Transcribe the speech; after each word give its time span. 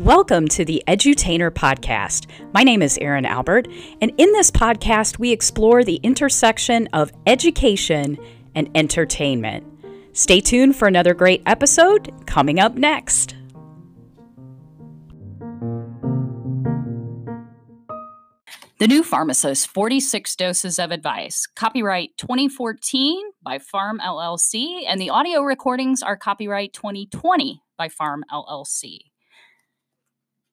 Welcome 0.00 0.46
to 0.48 0.64
the 0.64 0.84
Edutainer 0.86 1.50
podcast. 1.50 2.26
My 2.52 2.62
name 2.62 2.82
is 2.82 2.98
Erin 2.98 3.24
Albert, 3.24 3.66
and 4.02 4.12
in 4.18 4.30
this 4.32 4.50
podcast, 4.50 5.18
we 5.18 5.32
explore 5.32 5.82
the 5.82 5.98
intersection 6.02 6.86
of 6.92 7.10
education 7.26 8.18
and 8.54 8.70
entertainment. 8.74 9.66
Stay 10.12 10.40
tuned 10.40 10.76
for 10.76 10.86
another 10.86 11.14
great 11.14 11.42
episode 11.46 12.12
coming 12.26 12.60
up 12.60 12.74
next. 12.74 13.36
The 18.78 18.86
New 18.86 19.02
Pharmacist 19.02 19.68
46 19.68 20.36
Doses 20.36 20.78
of 20.78 20.90
Advice, 20.90 21.46
copyright 21.46 22.10
2014 22.18 23.30
by 23.42 23.56
Pharm 23.56 23.98
LLC, 23.98 24.82
and 24.86 25.00
the 25.00 25.08
audio 25.08 25.40
recordings 25.40 26.02
are 26.02 26.18
copyright 26.18 26.74
2020 26.74 27.62
by 27.78 27.88
Pharm 27.88 28.20
LLC. 28.30 28.98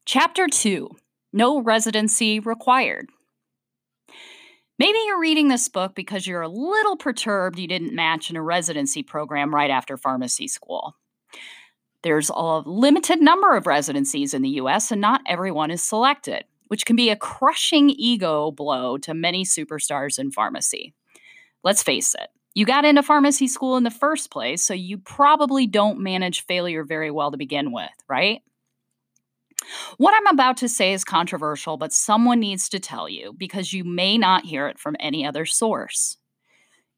Chapter 0.05 0.47
2 0.47 0.89
No 1.31 1.61
Residency 1.61 2.41
Required. 2.41 3.07
Maybe 4.77 4.97
you're 5.05 5.19
reading 5.19 5.47
this 5.47 5.69
book 5.69 5.95
because 5.95 6.27
you're 6.27 6.41
a 6.41 6.49
little 6.49 6.97
perturbed 6.97 7.57
you 7.57 7.69
didn't 7.69 7.95
match 7.95 8.29
in 8.29 8.35
a 8.35 8.43
residency 8.43 9.01
program 9.01 9.55
right 9.55 9.69
after 9.69 9.95
pharmacy 9.95 10.49
school. 10.49 10.97
There's 12.01 12.29
a 12.35 12.63
limited 12.65 13.21
number 13.21 13.55
of 13.55 13.65
residencies 13.65 14.33
in 14.33 14.41
the 14.41 14.49
US, 14.49 14.91
and 14.91 14.99
not 14.99 15.21
everyone 15.25 15.71
is 15.71 15.81
selected, 15.81 16.43
which 16.67 16.85
can 16.85 16.97
be 16.97 17.09
a 17.09 17.15
crushing 17.15 17.89
ego 17.89 18.51
blow 18.51 18.97
to 18.97 19.13
many 19.13 19.45
superstars 19.45 20.19
in 20.19 20.31
pharmacy. 20.31 20.93
Let's 21.63 21.81
face 21.81 22.13
it, 22.13 22.27
you 22.53 22.65
got 22.65 22.83
into 22.83 23.03
pharmacy 23.03 23.47
school 23.47 23.77
in 23.77 23.83
the 23.83 23.89
first 23.89 24.31
place, 24.31 24.65
so 24.65 24.73
you 24.73 24.97
probably 24.97 25.65
don't 25.65 25.99
manage 25.99 26.45
failure 26.45 26.83
very 26.83 27.09
well 27.09 27.31
to 27.31 27.37
begin 27.37 27.71
with, 27.71 27.89
right? 28.09 28.41
What 29.97 30.13
I'm 30.15 30.27
about 30.27 30.57
to 30.57 30.69
say 30.69 30.93
is 30.93 31.03
controversial, 31.03 31.77
but 31.77 31.93
someone 31.93 32.39
needs 32.39 32.69
to 32.69 32.79
tell 32.79 33.07
you 33.07 33.33
because 33.37 33.73
you 33.73 33.83
may 33.83 34.17
not 34.17 34.45
hear 34.45 34.67
it 34.67 34.79
from 34.79 34.95
any 34.99 35.25
other 35.25 35.45
source. 35.45 36.17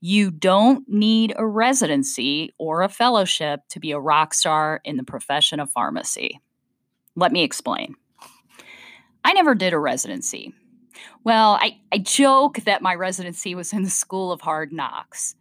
You 0.01 0.29
don't 0.31 0.87
need 0.87 1.33
a 1.35 1.47
residency 1.47 2.53
or 2.59 2.81
a 2.81 2.89
fellowship 2.89 3.61
to 3.69 3.79
be 3.79 3.91
a 3.91 3.99
rock 3.99 4.33
star 4.33 4.81
in 4.83 4.97
the 4.97 5.03
profession 5.03 5.59
of 5.59 5.71
pharmacy. 5.71 6.39
Let 7.15 7.31
me 7.31 7.43
explain. 7.43 7.95
I 9.23 9.33
never 9.33 9.55
did 9.55 9.73
a 9.73 9.79
residency. 9.79 10.53
Well, 11.25 11.57
I, 11.59 11.79
I 11.91 11.97
joke 11.97 12.59
that 12.65 12.83
my 12.83 12.93
residency 12.93 13.55
was 13.55 13.73
in 13.73 13.81
the 13.81 13.89
School 13.89 14.31
of 14.31 14.41
Hard 14.41 14.71
Knocks. 14.71 15.35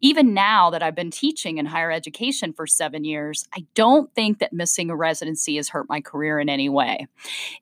Even 0.00 0.32
now 0.32 0.70
that 0.70 0.80
I've 0.80 0.94
been 0.94 1.10
teaching 1.10 1.58
in 1.58 1.66
higher 1.66 1.90
education 1.90 2.52
for 2.52 2.68
seven 2.68 3.02
years, 3.02 3.44
I 3.52 3.66
don't 3.74 4.14
think 4.14 4.38
that 4.38 4.52
missing 4.52 4.90
a 4.90 4.96
residency 4.96 5.56
has 5.56 5.70
hurt 5.70 5.88
my 5.88 6.00
career 6.00 6.38
in 6.38 6.48
any 6.48 6.68
way. 6.68 7.08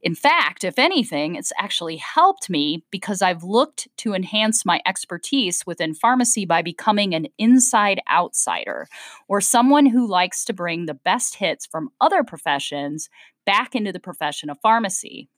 In 0.02 0.14
fact, 0.14 0.64
if 0.64 0.78
anything, 0.78 1.34
it's 1.34 1.52
actually 1.56 1.96
helped 1.96 2.50
me 2.50 2.84
because 2.90 3.22
I've 3.22 3.42
looked 3.42 3.88
to 3.98 4.12
enhance 4.12 4.66
my 4.66 4.82
expertise 4.84 5.64
within 5.64 5.94
pharmacy 5.94 6.44
by 6.44 6.60
becoming 6.60 7.14
an 7.14 7.28
inside 7.38 8.02
outsider 8.12 8.86
or 9.28 9.40
someone 9.40 9.86
who 9.86 10.06
likes 10.06 10.44
to 10.44 10.52
bring 10.52 10.84
the 10.84 10.92
best 10.92 11.36
hits 11.36 11.64
from 11.64 11.88
other 12.02 12.22
professions 12.22 13.08
back 13.46 13.74
into 13.74 13.92
the 13.92 14.00
profession 14.00 14.50
of 14.50 14.60
pharmacy 14.60 15.30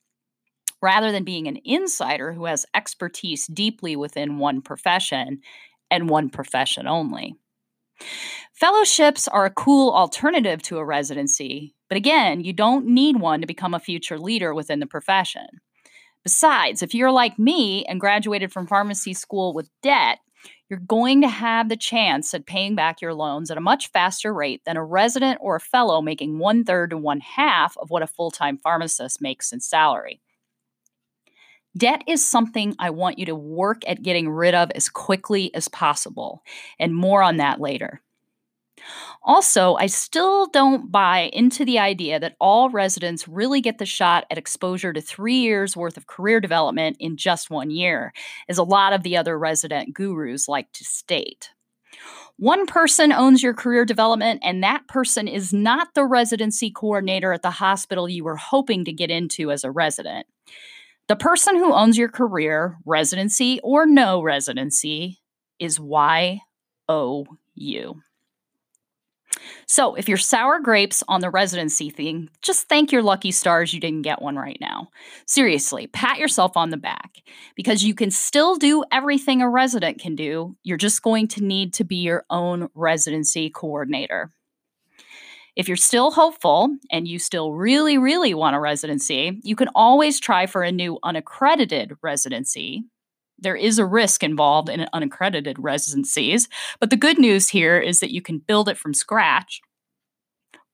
rather 0.85 1.11
than 1.11 1.25
being 1.25 1.49
an 1.49 1.59
insider 1.65 2.35
who 2.35 2.45
has 2.45 2.67
expertise 2.75 3.47
deeply 3.47 3.97
within 3.97 4.37
one 4.37 4.61
profession 4.61 5.41
and 5.91 6.11
one 6.11 6.29
profession 6.29 6.87
only. 6.87 7.35
Fellowships 8.53 9.27
are 9.27 9.47
a 9.47 9.51
cool 9.51 9.93
alternative 9.93 10.61
to 10.61 10.77
a 10.77 10.85
residency, 10.85 11.75
but 11.89 11.97
again, 11.97 12.43
you 12.43 12.53
don't 12.53 12.85
need 12.85 13.19
one 13.19 13.41
to 13.41 13.47
become 13.47 13.73
a 13.73 13.81
future 13.81 14.19
leader 14.19 14.53
within 14.53 14.79
the 14.79 14.87
profession. 14.87 15.47
Besides, 16.23 16.83
if 16.83 16.95
you're 16.95 17.11
like 17.11 17.39
me 17.39 17.87
and 17.87 17.99
graduated 17.99 18.53
from 18.53 18.67
pharmacy 18.67 19.15
school 19.15 19.55
with 19.55 19.71
debt, 19.83 20.19
you're 20.69 20.81
going 20.81 21.23
to 21.23 21.29
have 21.29 21.71
the 21.71 21.77
chance 21.77 22.35
at 22.35 22.47
paying 22.47 22.75
back 22.75 23.01
your 23.01 23.15
loans 23.15 23.51
at 23.51 23.57
a 23.57 23.63
much 23.63 23.91
faster 23.91 24.35
rate 24.35 24.61
than 24.67 24.77
a 24.77 24.85
resident 24.85 25.39
or 25.41 25.57
a 25.57 25.61
fellow 25.61 26.03
making 26.03 26.39
one 26.39 26.63
third 26.63 26.91
to 26.91 26.99
one 26.99 27.21
half 27.21 27.75
of 27.79 27.91
what 27.91 28.03
a 28.03 28.07
full 28.07 28.31
time 28.31 28.59
pharmacist 28.59 29.23
makes 29.23 29.51
in 29.51 29.61
salary. 29.61 30.21
Debt 31.77 32.03
is 32.07 32.25
something 32.25 32.75
I 32.79 32.91
want 32.91 33.19
you 33.19 33.27
to 33.27 33.35
work 33.35 33.83
at 33.89 34.03
getting 34.03 34.31
rid 34.31 34.55
of 34.55 34.71
as 34.73 34.89
quickly 34.89 35.53
as 35.55 35.69
possible, 35.69 36.43
and 36.79 36.95
more 36.95 37.23
on 37.23 37.39
that 37.39 37.61
later. 37.61 38.01
Also, 39.23 39.75
I 39.77 39.87
still 39.87 40.47
don't 40.47 40.93
buy 40.93 41.31
into 41.33 41.65
the 41.65 41.79
idea 41.79 42.21
that 42.21 42.37
all 42.39 42.69
residents 42.71 43.27
really 43.27 43.61
get 43.61 43.79
the 43.79 43.87
shot 43.87 44.27
at 44.31 44.39
exposure 44.39 44.93
to 44.93 45.01
three 45.01 45.37
years 45.37 45.77
worth 45.77 45.97
of 45.97 46.07
career 46.07 46.41
development 46.41 46.97
in 47.01 47.17
just 47.17 47.51
one 47.51 47.71
year, 47.71 48.13
as 48.49 48.59
a 48.59 48.63
lot 48.63 48.93
of 48.93 49.03
the 49.03 49.17
other 49.17 49.39
resident 49.39 49.95
gurus 49.95 50.49
like 50.49 50.71
to 50.73 50.85
state. 50.85 51.51
One 52.37 52.67
person 52.67 53.13
owns 53.13 53.43
your 53.43 53.55
career 53.55 53.85
development, 53.85 54.41
and 54.45 54.63
that 54.63 54.87
person 54.89 55.29
is 55.29 55.53
not 55.53 55.95
the 55.95 56.05
residency 56.05 56.71
coordinator 56.71 57.33
at 57.33 57.43
the 57.43 57.51
hospital 57.51 58.09
you 58.09 58.25
were 58.25 58.37
hoping 58.37 58.85
to 58.85 58.93
get 58.93 59.11
into 59.11 59.53
as 59.53 59.65
a 59.65 59.71
resident. 59.71 60.27
The 61.07 61.17
person 61.17 61.57
who 61.57 61.75
owns 61.75 61.99
your 61.99 62.09
career, 62.09 62.79
residency 62.87 63.61
or 63.63 63.85
no 63.85 64.23
residency, 64.23 65.21
is 65.59 65.79
YOU. 65.79 66.41
So, 69.67 69.95
if 69.97 70.09
you're 70.09 70.17
sour 70.17 70.61
grapes 70.61 71.03
on 71.07 71.21
the 71.21 71.29
residency 71.29 71.91
thing, 71.91 72.31
just 72.41 72.69
thank 72.69 72.91
your 72.91 73.03
lucky 73.03 73.31
stars 73.31 73.75
you 73.75 73.81
didn't 73.81 74.03
get 74.03 74.23
one 74.23 74.37
right 74.37 74.57
now. 74.61 74.89
Seriously, 75.27 75.87
pat 75.89 76.19
yourself 76.19 76.57
on 76.57 76.71
the 76.71 76.79
back 76.79 77.17
because 77.55 77.85
you 77.85 77.95
can 77.95 78.11
still 78.11 78.57
do 78.57 78.85
everything 78.91 79.43
a 79.43 79.49
resident 79.49 80.01
can 80.01 80.15
do. 80.15 80.57
You're 80.63 80.79
just 80.79 81.03
going 81.03 81.29
to 81.29 81.45
need 81.45 81.75
to 81.75 81.85
be 81.85 81.97
your 81.97 82.25
own 82.31 82.69
residency 82.75 83.51
coordinator. 83.51 84.33
If 85.57 85.69
you're 85.69 85.77
still 85.77 86.11
hopeful 86.11 86.77
and 86.91 87.07
you 87.07 87.19
still 87.19 87.53
really, 87.53 87.97
really 87.97 88.35
want 88.35 88.57
a 88.57 88.61
residency, 88.61 89.41
you 89.45 89.55
can 89.55 89.69
always 89.75 90.19
try 90.19 90.47
for 90.47 90.63
a 90.63 90.73
new 90.73 90.99
unaccredited 91.05 91.93
residency. 92.03 92.85
There 93.39 93.55
is 93.55 93.79
a 93.79 93.87
risk 93.87 94.25
involved 94.25 94.69
in 94.69 94.87
unaccredited 94.93 95.57
residencies, 95.59 96.49
but 96.81 96.91
the 96.91 96.97
good 96.97 97.19
news 97.19 97.49
here 97.49 97.79
is 97.79 98.01
that 98.01 98.13
you 98.13 98.21
can 98.21 98.39
build 98.39 98.69
it 98.69 98.79
from 98.79 98.95
scratch 98.95 99.61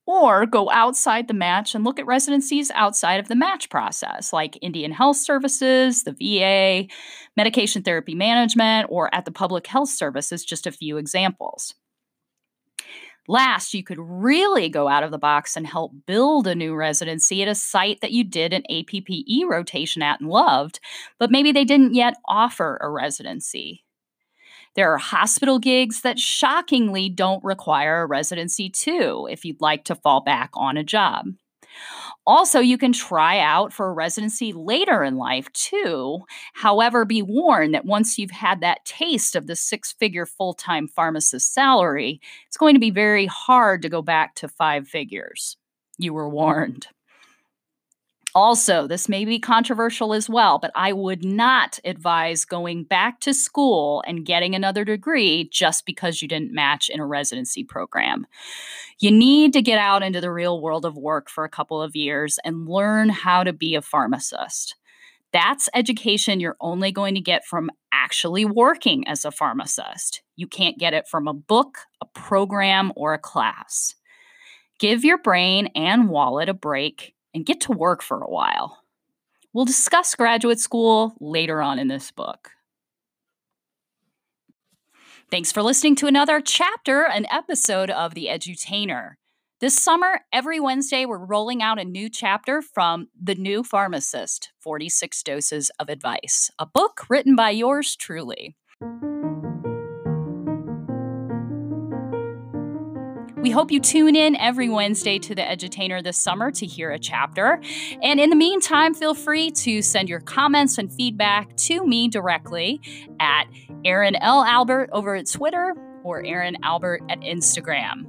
or 0.06 0.46
go 0.46 0.70
outside 0.70 1.28
the 1.28 1.34
match 1.34 1.74
and 1.74 1.84
look 1.84 1.98
at 1.98 2.06
residencies 2.06 2.70
outside 2.72 3.20
of 3.20 3.28
the 3.28 3.36
match 3.36 3.70
process, 3.70 4.32
like 4.32 4.58
Indian 4.60 4.92
Health 4.92 5.16
Services, 5.16 6.04
the 6.04 6.12
VA, 6.12 6.88
medication 7.36 7.82
therapy 7.82 8.14
management, 8.14 8.88
or 8.90 9.14
at 9.14 9.24
the 9.24 9.30
Public 9.30 9.66
Health 9.66 9.90
Services, 9.90 10.44
just 10.44 10.66
a 10.66 10.72
few 10.72 10.96
examples. 10.96 11.74
Last, 13.30 13.74
you 13.74 13.84
could 13.84 14.00
really 14.00 14.68
go 14.68 14.88
out 14.88 15.04
of 15.04 15.12
the 15.12 15.18
box 15.18 15.56
and 15.56 15.64
help 15.64 15.92
build 16.04 16.48
a 16.48 16.54
new 16.56 16.74
residency 16.74 17.42
at 17.42 17.48
a 17.48 17.54
site 17.54 18.00
that 18.00 18.10
you 18.10 18.24
did 18.24 18.52
an 18.52 18.64
APPE 18.68 19.48
rotation 19.48 20.02
at 20.02 20.18
and 20.18 20.28
loved, 20.28 20.80
but 21.16 21.30
maybe 21.30 21.52
they 21.52 21.64
didn't 21.64 21.94
yet 21.94 22.16
offer 22.26 22.76
a 22.82 22.90
residency. 22.90 23.84
There 24.74 24.92
are 24.92 24.98
hospital 24.98 25.60
gigs 25.60 26.00
that 26.00 26.18
shockingly 26.18 27.08
don't 27.08 27.44
require 27.44 28.02
a 28.02 28.06
residency, 28.06 28.68
too, 28.68 29.28
if 29.30 29.44
you'd 29.44 29.60
like 29.60 29.84
to 29.84 29.94
fall 29.94 30.22
back 30.22 30.50
on 30.54 30.76
a 30.76 30.82
job. 30.82 31.26
Also, 32.30 32.60
you 32.60 32.78
can 32.78 32.92
try 32.92 33.40
out 33.40 33.72
for 33.72 33.88
a 33.88 33.92
residency 33.92 34.52
later 34.52 35.02
in 35.02 35.16
life 35.16 35.52
too. 35.52 36.20
However, 36.54 37.04
be 37.04 37.22
warned 37.22 37.74
that 37.74 37.84
once 37.84 38.18
you've 38.20 38.30
had 38.30 38.60
that 38.60 38.84
taste 38.84 39.34
of 39.34 39.48
the 39.48 39.56
six 39.56 39.92
figure 39.94 40.26
full 40.26 40.54
time 40.54 40.86
pharmacist 40.86 41.52
salary, 41.52 42.20
it's 42.46 42.56
going 42.56 42.74
to 42.76 42.80
be 42.80 42.92
very 42.92 43.26
hard 43.26 43.82
to 43.82 43.88
go 43.88 44.00
back 44.00 44.36
to 44.36 44.46
five 44.46 44.86
figures. 44.86 45.56
You 45.98 46.14
were 46.14 46.28
warned. 46.28 46.86
Also, 48.34 48.86
this 48.86 49.08
may 49.08 49.24
be 49.24 49.40
controversial 49.40 50.14
as 50.14 50.28
well, 50.28 50.58
but 50.58 50.70
I 50.76 50.92
would 50.92 51.24
not 51.24 51.80
advise 51.84 52.44
going 52.44 52.84
back 52.84 53.18
to 53.20 53.34
school 53.34 54.04
and 54.06 54.24
getting 54.24 54.54
another 54.54 54.84
degree 54.84 55.48
just 55.50 55.84
because 55.84 56.22
you 56.22 56.28
didn't 56.28 56.54
match 56.54 56.88
in 56.88 57.00
a 57.00 57.06
residency 57.06 57.64
program. 57.64 58.26
You 59.00 59.10
need 59.10 59.52
to 59.54 59.62
get 59.62 59.78
out 59.78 60.04
into 60.04 60.20
the 60.20 60.30
real 60.30 60.60
world 60.60 60.84
of 60.84 60.96
work 60.96 61.28
for 61.28 61.44
a 61.44 61.48
couple 61.48 61.82
of 61.82 61.96
years 61.96 62.38
and 62.44 62.68
learn 62.68 63.08
how 63.08 63.42
to 63.42 63.52
be 63.52 63.74
a 63.74 63.82
pharmacist. 63.82 64.76
That's 65.32 65.68
education 65.74 66.38
you're 66.38 66.56
only 66.60 66.92
going 66.92 67.16
to 67.16 67.20
get 67.20 67.44
from 67.44 67.70
actually 67.92 68.44
working 68.44 69.06
as 69.08 69.24
a 69.24 69.32
pharmacist. 69.32 70.22
You 70.36 70.46
can't 70.46 70.78
get 70.78 70.94
it 70.94 71.08
from 71.08 71.26
a 71.26 71.34
book, 71.34 71.78
a 72.00 72.06
program, 72.06 72.92
or 72.94 73.12
a 73.12 73.18
class. 73.18 73.96
Give 74.78 75.04
your 75.04 75.18
brain 75.18 75.68
and 75.74 76.08
wallet 76.08 76.48
a 76.48 76.54
break 76.54 77.14
and 77.34 77.46
get 77.46 77.60
to 77.62 77.72
work 77.72 78.02
for 78.02 78.20
a 78.20 78.30
while. 78.30 78.78
We'll 79.52 79.64
discuss 79.64 80.14
graduate 80.14 80.60
school 80.60 81.14
later 81.20 81.60
on 81.60 81.78
in 81.78 81.88
this 81.88 82.10
book. 82.10 82.50
Thanks 85.30 85.52
for 85.52 85.62
listening 85.62 85.96
to 85.96 86.06
another 86.06 86.40
chapter, 86.40 87.04
an 87.04 87.26
episode 87.30 87.90
of 87.90 88.14
The 88.14 88.26
Edutainer. 88.26 89.12
This 89.60 89.74
summer, 89.74 90.22
every 90.32 90.58
Wednesday, 90.58 91.04
we're 91.04 91.24
rolling 91.24 91.62
out 91.62 91.78
a 91.78 91.84
new 91.84 92.08
chapter 92.08 92.62
from 92.62 93.08
The 93.20 93.34
New 93.34 93.62
Pharmacist 93.62 94.50
46 94.58 95.22
Doses 95.22 95.70
of 95.78 95.88
Advice, 95.88 96.50
a 96.58 96.66
book 96.66 97.02
written 97.08 97.36
by 97.36 97.50
yours 97.50 97.94
truly. 97.94 98.56
We 103.50 103.54
hope 103.54 103.72
you 103.72 103.80
tune 103.80 104.14
in 104.14 104.36
every 104.36 104.68
Wednesday 104.68 105.18
to 105.18 105.34
the 105.34 105.42
Edutainer 105.42 106.04
this 106.04 106.16
summer 106.16 106.52
to 106.52 106.64
hear 106.64 106.92
a 106.92 107.00
chapter. 107.00 107.60
And 108.00 108.20
in 108.20 108.30
the 108.30 108.36
meantime, 108.36 108.94
feel 108.94 109.12
free 109.12 109.50
to 109.50 109.82
send 109.82 110.08
your 110.08 110.20
comments 110.20 110.78
and 110.78 110.88
feedback 110.92 111.56
to 111.56 111.84
me 111.84 112.06
directly 112.06 112.80
at 113.18 113.46
Erin 113.84 114.14
L. 114.14 114.44
Albert 114.44 114.90
over 114.92 115.16
at 115.16 115.28
Twitter 115.28 115.74
or 116.04 116.24
Erin 116.24 116.58
Albert 116.62 117.02
at 117.10 117.18
Instagram. 117.22 118.06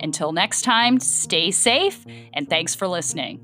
Until 0.00 0.32
next 0.32 0.60
time, 0.60 1.00
stay 1.00 1.50
safe 1.50 2.04
and 2.34 2.46
thanks 2.50 2.74
for 2.74 2.86
listening. 2.86 3.40